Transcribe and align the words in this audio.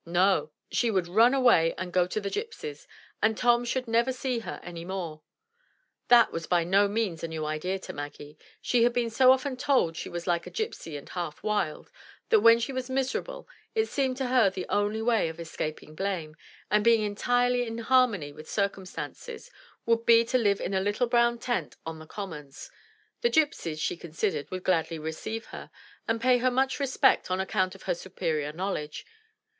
No! 0.03 0.49
she 0.71 0.89
would 0.89 1.07
run 1.07 1.31
away 1.35 1.75
and 1.77 1.93
go 1.93 2.07
to 2.07 2.19
the 2.19 2.31
gypsies, 2.31 2.87
and 3.21 3.37
Tom 3.37 3.63
should 3.63 3.87
never 3.87 4.11
see 4.11 4.39
her 4.39 4.59
any 4.63 4.83
more. 4.83 5.21
That 6.07 6.31
was 6.31 6.47
by 6.47 6.63
no 6.63 6.87
means 6.87 7.23
a 7.23 7.27
new 7.27 7.45
idea 7.45 7.77
to 7.77 7.93
Maggie; 7.93 8.39
she 8.63 8.81
had 8.81 8.93
been 8.93 9.11
so 9.11 9.31
often 9.31 9.57
told 9.57 9.95
she 9.95 10.09
was 10.09 10.25
like 10.25 10.47
a 10.47 10.49
gypsy, 10.49 10.97
and 10.97 11.07
"half 11.09 11.43
wild,'' 11.43 11.91
that 12.29 12.39
when 12.39 12.57
she 12.59 12.73
was 12.73 12.89
miserable 12.89 13.47
it 13.75 13.85
seemed 13.89 14.17
to 14.17 14.25
her 14.29 14.49
the 14.49 14.65
only 14.69 15.03
way 15.03 15.29
of 15.29 15.39
escaping 15.39 15.93
blame, 15.93 16.35
and 16.71 16.83
being 16.83 17.03
entirely 17.03 17.67
in 17.67 17.77
harmony 17.77 18.33
with 18.33 18.49
circumstances, 18.49 19.51
would 19.85 20.03
be 20.07 20.25
to 20.25 20.39
live 20.39 20.59
in 20.59 20.73
a 20.73 20.81
little 20.81 21.05
brown 21.05 21.37
tent 21.37 21.75
on 21.85 21.99
the 21.99 22.07
commons; 22.07 22.71
the 23.21 23.29
gypsies, 23.29 23.79
she 23.79 23.95
considered, 23.95 24.49
would 24.49 24.63
gladly 24.63 24.97
receive 24.97 25.45
her, 25.53 25.69
and 26.07 26.19
pay 26.19 26.39
her 26.39 26.49
much 26.49 26.79
respect 26.79 27.29
on 27.29 27.39
account 27.39 27.75
of 27.75 27.83
her 27.83 27.93
superior 27.93 28.51
knowledge. 28.51 29.05